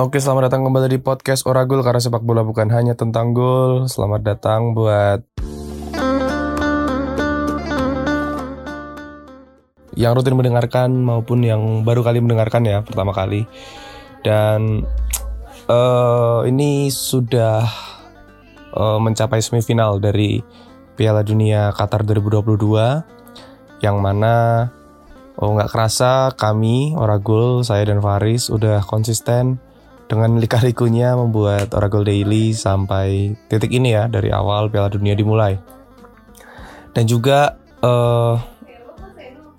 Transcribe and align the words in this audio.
Oke, 0.00 0.16
selamat 0.16 0.48
datang 0.48 0.64
kembali 0.64 0.96
di 0.96 1.00
podcast 1.04 1.44
Oragul 1.44 1.84
karena 1.84 2.00
sepak 2.00 2.24
bola 2.24 2.40
bukan 2.40 2.72
hanya 2.72 2.96
tentang 2.96 3.36
gol. 3.36 3.84
Selamat 3.84 4.24
datang 4.24 4.72
buat 4.72 5.20
yang 9.92 10.16
rutin 10.16 10.40
mendengarkan 10.40 10.88
maupun 11.04 11.44
yang 11.44 11.84
baru 11.84 12.00
kali 12.00 12.24
mendengarkan 12.24 12.64
ya 12.64 12.80
pertama 12.80 13.12
kali. 13.12 13.44
Dan 14.24 14.88
uh, 15.68 16.48
ini 16.48 16.88
sudah 16.88 17.68
uh, 18.72 18.96
mencapai 19.04 19.44
semifinal 19.44 20.00
dari 20.00 20.40
Piala 20.96 21.20
Dunia 21.20 21.76
Qatar 21.76 22.08
2022 22.08 23.84
yang 23.84 24.00
mana 24.00 24.64
oh 25.36 25.52
nggak 25.52 25.68
kerasa 25.68 26.32
kami 26.40 26.96
Oragul 26.96 27.68
saya 27.68 27.84
dan 27.84 28.00
Faris 28.00 28.48
udah 28.48 28.80
konsisten 28.80 29.60
dengan 30.10 30.42
lika-likunya 30.42 31.14
membuat 31.14 31.70
Oracle 31.78 32.02
Daily 32.02 32.50
sampai 32.50 33.38
titik 33.46 33.70
ini 33.70 33.94
ya 33.94 34.10
dari 34.10 34.34
awal 34.34 34.66
Piala 34.66 34.90
Dunia 34.90 35.14
dimulai. 35.14 35.54
Dan 36.90 37.06
juga 37.06 37.54
uh, 37.86 38.34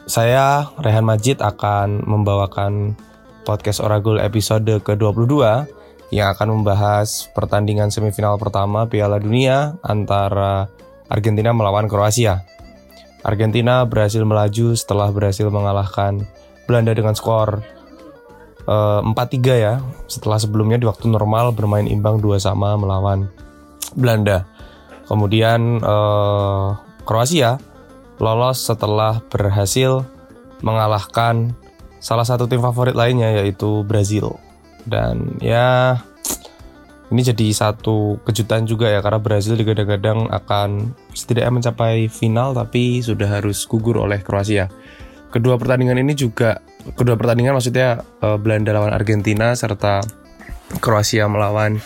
saya 0.03 0.67
Rehan 0.75 1.07
Majid 1.07 1.39
akan 1.39 2.03
membawakan 2.03 2.99
podcast 3.47 3.79
Oracle 3.79 4.19
episode 4.19 4.67
ke-22 4.83 5.39
yang 6.11 6.35
akan 6.35 6.59
membahas 6.59 7.31
pertandingan 7.31 7.87
semifinal 7.87 8.35
pertama 8.35 8.83
Piala 8.91 9.23
Dunia 9.23 9.79
antara 9.79 10.67
Argentina 11.07 11.55
melawan 11.55 11.87
Kroasia. 11.87 12.43
Argentina 13.23 13.87
berhasil 13.87 14.19
melaju 14.27 14.75
setelah 14.75 15.07
berhasil 15.15 15.47
mengalahkan 15.47 16.27
Belanda 16.67 16.91
dengan 16.91 17.15
skor 17.15 17.63
empat 18.67 19.27
tiga 19.33 19.53
ya 19.57 19.73
setelah 20.05 20.37
sebelumnya 20.37 20.77
di 20.77 20.85
waktu 20.85 21.09
normal 21.09 21.53
bermain 21.55 21.89
imbang 21.89 22.21
dua 22.21 22.37
sama 22.37 22.77
melawan 22.77 23.27
Belanda. 23.97 24.47
Kemudian 25.09 25.83
uh, 25.83 26.77
Kroasia 27.03 27.59
lolos 28.21 28.63
setelah 28.63 29.19
berhasil 29.27 30.05
mengalahkan 30.61 31.57
salah 31.97 32.23
satu 32.23 32.45
tim 32.45 32.61
favorit 32.61 32.93
lainnya 32.93 33.41
yaitu 33.41 33.81
Brazil. 33.83 34.37
Dan 34.85 35.37
ya 35.41 35.99
ini 37.11 37.21
jadi 37.27 37.51
satu 37.51 38.23
kejutan 38.23 38.63
juga 38.63 38.87
ya 38.87 39.03
karena 39.03 39.19
Brazil 39.19 39.59
digadang-gadang 39.59 40.31
akan 40.31 40.95
setidaknya 41.11 41.51
mencapai 41.59 42.07
final 42.07 42.55
tapi 42.55 43.03
sudah 43.03 43.41
harus 43.41 43.67
gugur 43.67 43.99
oleh 43.99 44.23
Kroasia. 44.23 44.71
Kedua 45.31 45.55
pertandingan 45.55 45.95
ini 46.03 46.11
juga 46.11 46.59
kedua 46.99 47.15
pertandingan 47.15 47.55
maksudnya 47.55 48.03
uh, 48.19 48.35
Belanda 48.35 48.75
lawan 48.75 48.91
Argentina 48.91 49.55
serta 49.55 50.03
Kroasia 50.83 51.31
melawan 51.31 51.79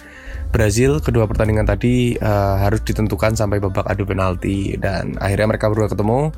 Brazil. 0.49 0.97
Kedua 0.97 1.29
pertandingan 1.29 1.69
tadi 1.69 2.17
uh, 2.17 2.57
harus 2.57 2.81
ditentukan 2.81 3.37
sampai 3.37 3.61
babak 3.61 3.85
adu 3.85 4.01
penalti 4.09 4.73
dan 4.81 5.13
akhirnya 5.21 5.45
mereka 5.45 5.69
berdua 5.69 5.93
ketemu. 5.93 6.33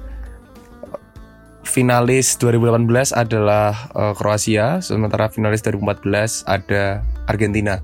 Finalis 1.68 2.36
2018 2.40 3.16
adalah 3.16 3.92
uh, 3.96 4.12
Kroasia 4.12 4.84
sementara 4.84 5.32
finalis 5.32 5.64
2014 5.64 6.44
ada 6.44 7.08
Argentina. 7.24 7.80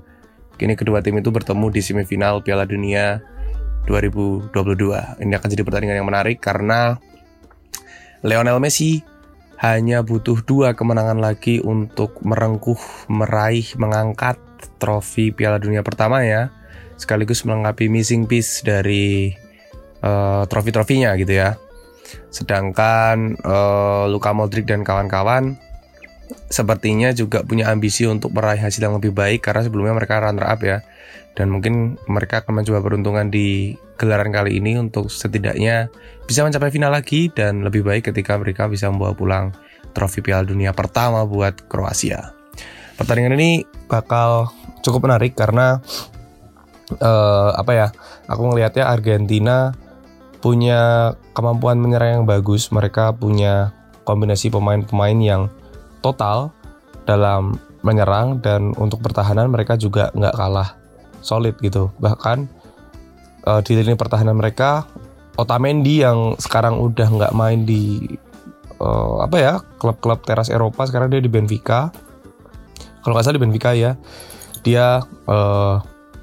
Kini 0.60 0.76
kedua 0.76 1.00
tim 1.00 1.16
itu 1.16 1.32
bertemu 1.32 1.72
di 1.72 1.80
semifinal 1.80 2.44
Piala 2.44 2.68
Dunia 2.68 3.24
2022 3.88 4.52
ini 5.20 5.32
akan 5.36 5.48
jadi 5.48 5.62
pertandingan 5.64 5.96
yang 6.00 6.08
menarik 6.08 6.40
karena 6.40 6.96
Lionel 8.24 8.56
Messi 8.56 9.04
hanya 9.64 10.04
butuh 10.04 10.44
dua 10.44 10.76
kemenangan 10.76 11.16
lagi 11.16 11.64
untuk 11.64 12.20
merengkuh, 12.20 13.08
meraih, 13.08 13.64
mengangkat 13.80 14.36
trofi 14.76 15.32
Piala 15.32 15.56
Dunia 15.56 15.80
pertama 15.80 16.20
ya, 16.20 16.52
sekaligus 17.00 17.48
melengkapi 17.48 17.88
missing 17.88 18.28
piece 18.28 18.60
dari 18.60 19.32
uh, 20.04 20.44
trofi-trofinya 20.44 21.16
gitu 21.16 21.32
ya. 21.40 21.56
Sedangkan 22.28 23.40
uh, 23.40 24.04
Luka 24.12 24.36
Modric 24.36 24.68
dan 24.68 24.84
kawan-kawan 24.84 25.56
sepertinya 26.48 27.12
juga 27.12 27.44
punya 27.44 27.68
ambisi 27.68 28.08
untuk 28.08 28.32
meraih 28.32 28.60
hasil 28.60 28.80
yang 28.80 28.96
lebih 28.96 29.12
baik 29.12 29.44
karena 29.44 29.64
sebelumnya 29.64 29.94
mereka 29.96 30.22
runner 30.22 30.46
up 30.46 30.60
ya 30.64 30.80
dan 31.34 31.50
mungkin 31.50 31.98
mereka 32.06 32.46
akan 32.46 32.62
mencoba 32.62 32.80
peruntungan 32.80 33.26
di 33.28 33.74
gelaran 33.98 34.30
kali 34.30 34.62
ini 34.62 34.78
untuk 34.78 35.10
setidaknya 35.10 35.90
bisa 36.24 36.46
mencapai 36.46 36.70
final 36.70 36.94
lagi 36.94 37.28
dan 37.34 37.66
lebih 37.66 37.82
baik 37.82 38.14
ketika 38.14 38.38
mereka 38.38 38.70
bisa 38.70 38.86
membawa 38.88 39.12
pulang 39.12 39.50
trofi 39.94 40.22
Piala 40.22 40.46
Dunia 40.46 40.74
pertama 40.74 41.22
buat 41.26 41.66
Kroasia. 41.70 42.34
Pertandingan 42.94 43.34
ini 43.38 43.50
bakal 43.90 44.50
cukup 44.82 45.10
menarik 45.10 45.34
karena 45.34 45.82
uh, 47.02 47.50
apa 47.54 47.72
ya? 47.74 47.88
Aku 48.30 48.50
ngelihatnya 48.50 48.86
Argentina 48.86 49.74
punya 50.38 51.14
kemampuan 51.34 51.82
menyerang 51.82 52.22
yang 52.22 52.26
bagus. 52.26 52.70
Mereka 52.70 53.18
punya 53.18 53.74
kombinasi 54.06 54.54
pemain-pemain 54.54 55.18
yang 55.18 55.42
total 56.04 56.52
dalam 57.08 57.56
menyerang 57.80 58.44
dan 58.44 58.76
untuk 58.76 59.00
pertahanan 59.00 59.48
mereka 59.48 59.80
juga 59.80 60.12
nggak 60.12 60.36
kalah 60.36 60.76
solid 61.24 61.56
gitu. 61.64 61.88
Bahkan 61.96 62.48
uh, 63.48 63.60
di 63.64 63.72
lini 63.80 63.96
pertahanan 63.96 64.36
mereka 64.36 64.84
Otamendi 65.34 66.04
yang 66.04 66.38
sekarang 66.38 66.78
udah 66.78 67.08
nggak 67.10 67.32
main 67.34 67.66
di 67.66 68.06
uh, 68.78 69.26
apa 69.26 69.36
ya 69.36 69.54
klub-klub 69.82 70.22
teras 70.22 70.46
Eropa 70.46 70.86
sekarang 70.86 71.10
dia 71.10 71.18
di 71.18 71.26
Benfica. 71.26 71.90
Kalau 73.02 73.12
nggak 73.12 73.24
salah 73.26 73.36
di 73.36 73.42
Benfica 73.42 73.74
ya. 73.74 73.98
Dia 74.64 75.02
uh, 75.28 75.76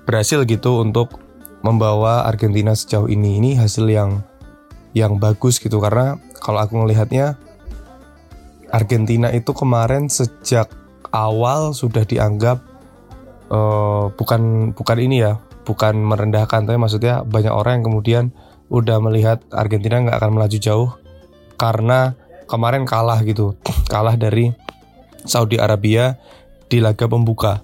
berhasil 0.08 0.48
gitu 0.48 0.82
untuk 0.82 1.20
membawa 1.62 2.24
Argentina 2.26 2.74
sejauh 2.74 3.12
ini. 3.12 3.38
Ini 3.38 3.60
hasil 3.60 3.86
yang 3.86 4.24
yang 4.96 5.20
bagus 5.20 5.60
gitu. 5.60 5.78
Karena 5.84 6.16
kalau 6.40 6.64
aku 6.64 6.80
melihatnya 6.80 7.38
Argentina 8.72 9.28
itu 9.30 9.52
kemarin 9.52 10.08
sejak 10.08 10.72
awal 11.12 11.76
sudah 11.76 12.08
dianggap 12.08 12.64
uh, 13.52 14.10
bukan 14.16 14.72
bukan 14.72 14.98
ini 14.98 15.28
ya, 15.28 15.38
bukan 15.68 16.00
merendahkan, 16.00 16.64
tapi 16.64 16.80
maksudnya 16.80 17.22
banyak 17.28 17.52
orang 17.52 17.80
yang 17.80 17.86
kemudian 17.86 18.24
udah 18.72 19.04
melihat 19.04 19.44
Argentina 19.52 20.00
nggak 20.00 20.18
akan 20.18 20.32
melaju 20.32 20.58
jauh 20.58 20.90
karena 21.60 22.16
kemarin 22.48 22.88
kalah 22.88 23.20
gitu, 23.28 23.60
kalah 23.94 24.16
dari 24.16 24.56
Saudi 25.28 25.60
Arabia 25.60 26.18
di 26.72 26.80
laga 26.80 27.06
pembuka. 27.06 27.62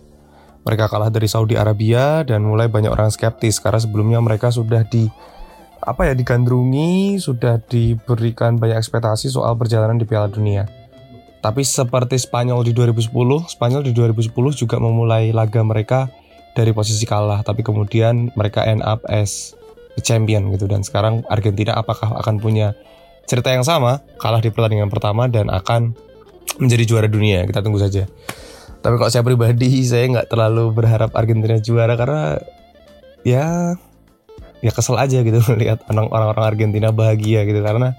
Mereka 0.67 0.91
kalah 0.91 1.07
dari 1.07 1.31
Saudi 1.31 1.55
Arabia 1.55 2.27
dan 2.27 2.43
mulai 2.43 2.67
banyak 2.67 2.91
orang 2.91 3.07
skeptis 3.07 3.63
karena 3.63 3.79
sebelumnya 3.79 4.19
mereka 4.19 4.51
sudah 4.51 4.83
di 4.83 5.07
apa 5.79 6.11
ya 6.11 6.13
digandrungi, 6.13 7.15
sudah 7.15 7.63
diberikan 7.63 8.59
banyak 8.59 8.75
ekspektasi 8.75 9.31
soal 9.31 9.55
perjalanan 9.55 9.95
di 9.95 10.03
Piala 10.03 10.27
Dunia. 10.27 10.76
Tapi 11.47 11.63
seperti 11.63 12.19
Spanyol 12.19 12.59
di 12.67 12.75
2010, 12.75 13.07
Spanyol 13.47 13.79
di 13.87 13.95
2010 13.95 14.35
juga 14.51 14.83
memulai 14.83 15.31
laga 15.31 15.63
mereka 15.63 16.11
dari 16.51 16.75
posisi 16.75 17.07
kalah, 17.07 17.39
tapi 17.39 17.63
kemudian 17.63 18.35
mereka 18.35 18.67
end 18.67 18.83
up 18.83 19.07
as 19.07 19.55
the 19.95 20.03
champion 20.03 20.51
gitu. 20.51 20.67
Dan 20.67 20.83
sekarang 20.83 21.23
Argentina 21.31 21.79
apakah 21.79 22.19
akan 22.19 22.43
punya 22.43 22.75
cerita 23.31 23.55
yang 23.55 23.63
sama, 23.63 24.03
kalah 24.19 24.43
di 24.43 24.51
pertandingan 24.51 24.91
pertama 24.91 25.31
dan 25.31 25.47
akan 25.47 25.95
menjadi 26.59 26.83
juara 26.83 27.07
dunia? 27.07 27.47
Kita 27.47 27.63
tunggu 27.63 27.79
saja. 27.79 28.11
Tapi 28.83 28.99
kalau 28.99 29.07
saya 29.07 29.23
pribadi, 29.23 29.87
saya 29.87 30.03
nggak 30.03 30.27
terlalu 30.27 30.75
berharap 30.75 31.15
Argentina 31.15 31.55
juara 31.63 31.95
karena 31.95 32.43
ya 33.23 33.71
ya 34.59 34.71
kesel 34.75 34.99
aja 34.99 35.23
gitu 35.23 35.39
melihat 35.55 35.79
orang-orang 35.87 36.43
Argentina 36.43 36.91
bahagia 36.91 37.47
gitu 37.47 37.63
karena 37.63 37.95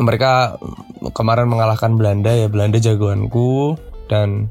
mereka 0.00 0.60
kemarin 1.12 1.48
mengalahkan 1.48 1.94
Belanda 1.96 2.32
ya 2.32 2.48
Belanda 2.50 2.80
jagoanku 2.80 3.76
dan 4.06 4.50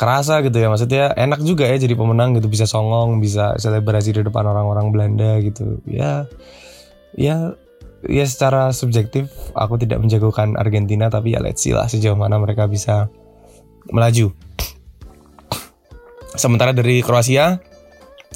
kerasa 0.00 0.40
gitu 0.40 0.56
ya 0.56 0.72
maksudnya 0.72 1.12
enak 1.12 1.44
juga 1.44 1.68
ya 1.68 1.76
jadi 1.76 1.92
pemenang 1.92 2.32
gitu 2.40 2.48
bisa 2.48 2.64
songong 2.64 3.20
bisa 3.20 3.52
selebrasi 3.60 4.16
di 4.16 4.24
depan 4.24 4.48
orang-orang 4.48 4.88
Belanda 4.94 5.36
gitu. 5.44 5.84
Ya 5.84 6.24
ya 7.12 7.52
ya 8.08 8.24
secara 8.24 8.72
subjektif 8.72 9.28
aku 9.52 9.76
tidak 9.76 10.00
menjagokan 10.00 10.56
Argentina 10.56 11.12
tapi 11.12 11.36
ya 11.36 11.40
let's 11.44 11.60
see 11.60 11.76
lah 11.76 11.84
sejauh 11.84 12.16
mana 12.16 12.40
mereka 12.40 12.64
bisa 12.64 13.12
melaju. 13.92 14.32
Sementara 16.32 16.72
dari 16.72 17.04
Kroasia 17.04 17.60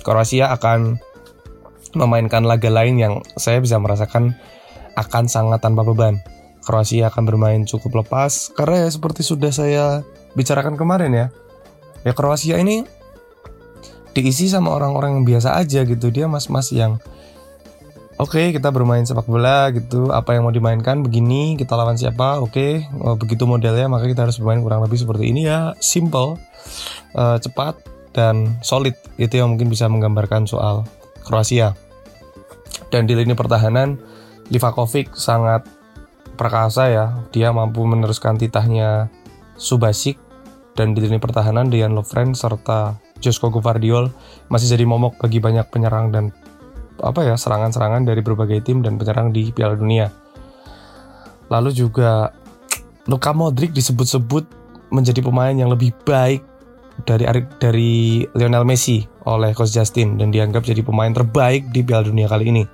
Kroasia 0.05 0.53
akan 0.53 1.01
memainkan 1.97 2.45
laga 2.45 2.69
lain 2.69 3.01
yang 3.01 3.15
saya 3.39 3.63
bisa 3.63 3.81
merasakan 3.81 4.37
akan 4.95 5.27
sangat 5.27 5.61
tanpa 5.63 5.83
beban. 5.87 6.23
Kroasia 6.65 7.13
akan 7.13 7.29
bermain 7.29 7.61
cukup 7.69 8.05
lepas 8.05 8.49
karena 8.57 8.87
ya 8.87 8.89
seperti 8.89 9.21
sudah 9.21 9.53
saya 9.53 10.01
bicarakan 10.33 10.81
kemarin 10.81 11.13
ya. 11.13 11.27
Ya 12.09 12.13
Kroasia 12.17 12.57
ini 12.57 12.89
diisi 14.17 14.49
sama 14.49 14.73
orang-orang 14.73 15.21
yang 15.21 15.25
biasa 15.29 15.61
aja 15.61 15.85
gitu. 15.85 16.09
Dia 16.09 16.25
mas-mas 16.25 16.73
yang 16.73 16.97
oke 18.17 18.33
okay, 18.33 18.57
kita 18.57 18.73
bermain 18.73 19.05
sepak 19.05 19.29
bola 19.29 19.69
gitu. 19.77 20.09
Apa 20.09 20.39
yang 20.39 20.49
mau 20.49 20.55
dimainkan 20.55 21.05
begini, 21.05 21.61
kita 21.61 21.77
lawan 21.77 22.01
siapa? 22.01 22.41
Oke, 22.41 22.81
okay, 22.81 23.03
oh, 23.05 23.19
begitu 23.21 23.45
modelnya 23.45 23.85
maka 23.91 24.09
kita 24.09 24.25
harus 24.25 24.41
bermain 24.41 24.65
kurang 24.65 24.81
lebih 24.81 24.97
seperti 24.97 25.29
ini 25.29 25.45
ya. 25.45 25.77
Simple. 25.85 26.41
uh, 27.15 27.37
cepat 27.39 27.77
dan 28.17 28.57
solid 28.65 28.97
itu 29.21 29.37
yang 29.37 29.53
mungkin 29.53 29.69
bisa 29.69 29.85
menggambarkan 29.91 30.49
soal 30.49 30.89
Kroasia 31.27 31.77
dan 32.89 33.11
di 33.11 33.19
lini 33.19 33.35
pertahanan 33.35 33.99
Livakovic 34.53 35.17
sangat 35.17 35.65
perkasa 36.35 36.91
ya 36.91 37.07
dia 37.31 37.55
mampu 37.55 37.87
meneruskan 37.87 38.37
titahnya 38.37 39.09
Subasic 39.55 40.19
dan 40.75 40.93
di 40.93 41.07
lini 41.07 41.23
pertahanan 41.23 41.71
Dejan 41.71 41.95
Lovren 41.95 42.35
serta 42.35 42.99
Josko 43.23 43.49
Guvardiol 43.49 44.11
masih 44.51 44.75
jadi 44.75 44.85
momok 44.85 45.23
bagi 45.23 45.39
banyak 45.39 45.71
penyerang 45.71 46.11
dan 46.11 46.35
apa 47.01 47.23
ya 47.23 47.35
serangan-serangan 47.39 48.03
dari 48.03 48.21
berbagai 48.21 48.67
tim 48.67 48.83
dan 48.83 48.99
penyerang 48.99 49.31
di 49.31 49.51
Piala 49.55 49.79
Dunia. 49.79 50.11
Lalu 51.51 51.71
juga 51.71 52.35
Luka 53.07 53.31
Modric 53.31 53.71
disebut-sebut 53.71 54.45
menjadi 54.91 55.21
pemain 55.23 55.55
yang 55.55 55.71
lebih 55.71 55.95
baik 56.03 56.43
dari 57.03 57.27
dari 57.59 58.23
Lionel 58.35 58.67
Messi 58.67 59.03
oleh 59.27 59.51
Coach 59.55 59.75
Justin 59.75 60.19
dan 60.19 60.31
dianggap 60.31 60.63
jadi 60.63 60.83
pemain 60.83 61.11
terbaik 61.11 61.71
di 61.75 61.83
Piala 61.83 62.07
Dunia 62.07 62.27
kali 62.31 62.51
ini. 62.51 62.65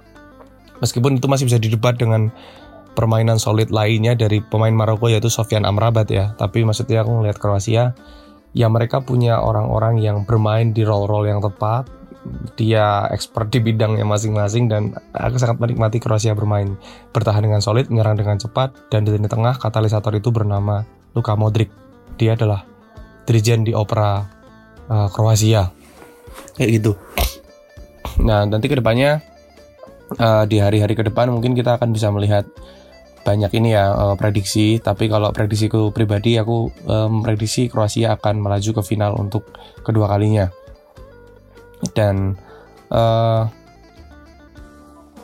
Meskipun 0.80 1.20
itu 1.20 1.28
masih 1.28 1.46
bisa 1.46 1.60
didebat 1.60 2.00
dengan 2.00 2.32
permainan 2.96 3.38
solid 3.38 3.70
lainnya 3.70 4.18
dari 4.18 4.42
pemain 4.42 4.74
Maroko 4.74 5.06
yaitu 5.06 5.28
Sofian 5.32 5.64
Amrabat 5.64 6.10
ya. 6.10 6.32
Tapi 6.36 6.66
maksudnya 6.66 7.04
aku 7.04 7.20
ngeliat 7.20 7.38
Kroasia 7.38 7.94
ya 8.50 8.66
mereka 8.66 9.04
punya 9.04 9.38
orang-orang 9.38 10.02
yang 10.02 10.26
bermain 10.26 10.74
di 10.74 10.82
role-role 10.82 11.30
yang 11.30 11.38
tepat 11.38 11.86
dia 12.58 13.08
expert 13.08 13.48
di 13.48 13.64
bidangnya 13.64 14.04
masing-masing 14.04 14.68
dan 14.68 14.92
aku 15.16 15.40
sangat 15.40 15.56
menikmati 15.56 15.96
Kroasia 15.96 16.36
bermain 16.36 16.76
bertahan 17.16 17.40
dengan 17.40 17.64
solid, 17.64 17.88
menyerang 17.88 18.20
dengan 18.20 18.36
cepat 18.36 18.92
dan 18.92 19.08
di 19.08 19.16
lini 19.16 19.24
tengah 19.24 19.56
katalisator 19.56 20.12
itu 20.12 20.28
bernama 20.28 20.84
Luka 21.16 21.32
Modric. 21.32 21.72
Dia 22.20 22.36
adalah 22.36 22.68
dirijen 23.24 23.64
di 23.64 23.72
opera 23.72 24.20
uh, 24.92 25.08
Kroasia. 25.08 25.72
Kayak 26.60 26.70
gitu. 26.76 26.92
Nah, 28.20 28.44
nanti 28.44 28.68
ke 28.68 28.76
depannya 28.76 29.24
uh, 30.18 30.44
di 30.48 30.58
hari-hari 30.58 30.98
ke 30.98 31.06
depan 31.06 31.30
mungkin 31.30 31.54
kita 31.54 31.78
akan 31.78 31.94
bisa 31.94 32.10
melihat 32.10 32.48
banyak 33.20 33.52
ini 33.60 33.76
ya 33.76 33.92
uh, 33.92 34.16
prediksi. 34.16 34.80
Tapi 34.80 35.06
kalau 35.12 35.30
prediksiku 35.30 35.92
pribadi, 35.92 36.40
aku 36.40 36.72
um, 36.88 37.20
prediksi 37.20 37.68
Kroasia 37.68 38.16
akan 38.16 38.40
melaju 38.40 38.80
ke 38.80 38.82
final 38.82 39.14
untuk 39.20 39.52
kedua 39.84 40.08
kalinya 40.08 40.48
dan 41.92 42.36
uh, 42.92 43.48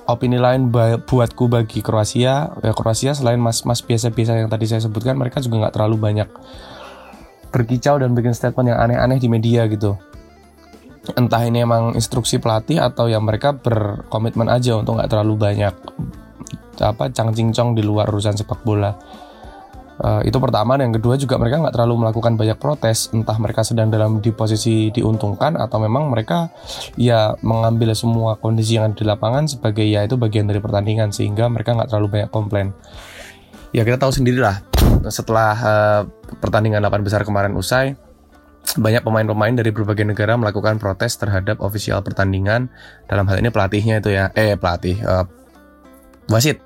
opini 0.06 0.38
lain 0.38 0.70
buatku 1.04 1.50
bagi 1.50 1.82
Kroasia 1.82 2.54
ya 2.62 2.72
Kroasia 2.72 3.12
selain 3.12 3.42
mas-mas 3.42 3.82
biasa-biasa 3.82 4.38
yang 4.38 4.48
tadi 4.48 4.64
saya 4.70 4.80
sebutkan 4.80 5.18
mereka 5.18 5.42
juga 5.42 5.66
nggak 5.66 5.74
terlalu 5.74 5.96
banyak 5.98 6.28
berkicau 7.50 7.98
dan 7.98 8.14
bikin 8.14 8.32
statement 8.32 8.72
yang 8.72 8.78
aneh-aneh 8.80 9.18
di 9.18 9.28
media 9.28 9.66
gitu 9.66 9.98
entah 11.14 11.42
ini 11.46 11.62
emang 11.62 11.94
instruksi 11.94 12.42
pelatih 12.42 12.82
atau 12.82 13.06
yang 13.06 13.22
mereka 13.22 13.54
berkomitmen 13.54 14.50
aja 14.50 14.74
untuk 14.74 14.98
nggak 14.98 15.10
terlalu 15.12 15.34
banyak 15.38 15.74
apa 16.82 17.08
cang-cincong 17.08 17.78
di 17.78 17.82
luar 17.86 18.10
urusan 18.10 18.36
sepak 18.36 18.60
bola. 18.66 18.92
Uh, 19.96 20.20
itu 20.28 20.36
pertama 20.36 20.76
dan 20.76 20.92
yang 20.92 21.00
kedua 21.00 21.16
juga 21.16 21.40
mereka 21.40 21.56
nggak 21.56 21.72
terlalu 21.72 22.04
melakukan 22.04 22.36
banyak 22.36 22.60
protes 22.60 23.08
entah 23.16 23.32
mereka 23.40 23.64
sedang 23.64 23.88
dalam 23.88 24.20
di 24.20 24.28
posisi 24.28 24.92
diuntungkan 24.92 25.56
atau 25.56 25.80
memang 25.80 26.12
mereka 26.12 26.52
ya 27.00 27.32
mengambil 27.40 27.96
semua 27.96 28.36
kondisi 28.36 28.76
yang 28.76 28.92
ada 28.92 28.96
di 29.00 29.08
lapangan 29.08 29.48
sebagai 29.48 29.88
ya 29.88 30.04
itu 30.04 30.20
bagian 30.20 30.52
dari 30.52 30.60
pertandingan 30.60 31.16
sehingga 31.16 31.48
mereka 31.48 31.72
nggak 31.72 31.88
terlalu 31.88 32.08
banyak 32.12 32.28
komplain. 32.28 32.76
Ya 33.72 33.88
kita 33.88 33.96
tahu 33.96 34.12
sendirilah 34.12 34.60
setelah 35.08 35.52
uh, 35.64 36.02
pertandingan 36.44 36.84
8 36.84 37.00
besar 37.00 37.24
kemarin 37.24 37.56
usai 37.56 37.96
banyak 38.74 39.06
pemain-pemain 39.06 39.54
dari 39.54 39.70
berbagai 39.70 40.02
negara 40.02 40.34
melakukan 40.34 40.82
protes 40.82 41.14
terhadap 41.14 41.62
ofisial 41.62 42.02
pertandingan. 42.02 42.66
Dalam 43.06 43.30
hal 43.30 43.38
ini 43.38 43.54
pelatihnya 43.54 44.02
itu 44.02 44.10
ya. 44.10 44.34
Eh 44.34 44.58
pelatih 44.58 44.98
uh, 45.06 45.24
wasit. 46.26 46.58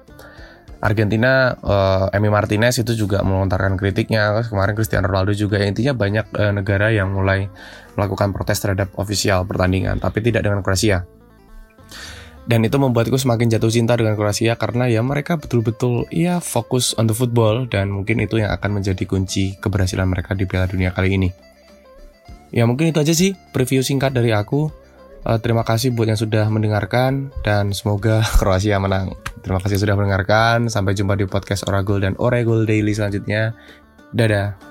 Argentina 0.81 1.53
uh, 1.61 2.09
Emi 2.17 2.33
Martinez 2.33 2.81
itu 2.81 2.97
juga 2.97 3.21
melontarkan 3.21 3.77
kritiknya. 3.77 4.41
Kemarin 4.49 4.73
Cristiano 4.73 5.13
Ronaldo 5.13 5.37
juga. 5.37 5.61
Ya, 5.61 5.69
intinya 5.69 5.93
banyak 5.93 6.27
uh, 6.33 6.53
negara 6.57 6.89
yang 6.89 7.13
mulai 7.13 7.53
melakukan 8.01 8.33
protes 8.33 8.65
terhadap 8.65 8.89
ofisial 8.97 9.45
pertandingan 9.45 10.01
tapi 10.01 10.25
tidak 10.25 10.49
dengan 10.49 10.65
Kroasia. 10.65 11.05
Dan 12.49 12.65
itu 12.65 12.81
membuatku 12.81 13.21
semakin 13.21 13.53
jatuh 13.53 13.69
cinta 13.69 13.93
dengan 14.01 14.17
Kroasia 14.17 14.57
karena 14.57 14.89
ya 14.89 15.05
mereka 15.05 15.37
betul-betul 15.37 16.09
ya 16.09 16.41
fokus 16.41 16.97
on 16.97 17.05
the 17.05 17.15
football 17.15 17.69
dan 17.69 17.93
mungkin 17.93 18.17
itu 18.25 18.41
yang 18.41 18.51
akan 18.57 18.81
menjadi 18.81 19.05
kunci 19.05 19.61
keberhasilan 19.61 20.09
mereka 20.09 20.33
di 20.33 20.49
Piala 20.49 20.65
Dunia 20.65 20.91
kali 20.97 21.21
ini 21.21 21.50
ya 22.51 22.67
mungkin 22.67 22.91
itu 22.91 22.99
aja 22.99 23.15
sih 23.15 23.35
preview 23.55 23.83
singkat 23.83 24.15
dari 24.15 24.35
aku 24.35 24.71
Uh, 25.21 25.37
terima 25.37 25.61
kasih 25.69 25.93
buat 25.93 26.09
yang 26.09 26.17
sudah 26.17 26.49
mendengarkan 26.49 27.29
dan 27.45 27.77
semoga 27.77 28.25
Kroasia 28.41 28.81
menang. 28.81 29.13
Terima 29.45 29.61
kasih 29.61 29.77
sudah 29.77 29.93
mendengarkan. 29.93 30.73
Sampai 30.73 30.97
jumpa 30.97 31.13
di 31.13 31.29
podcast 31.29 31.69
Oragol 31.69 32.01
dan 32.01 32.17
Oregol 32.17 32.65
Daily 32.65 32.97
selanjutnya. 32.97 33.53
Dadah. 34.17 34.70